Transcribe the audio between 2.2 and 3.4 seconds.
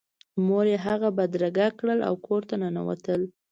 کور ته ننوتل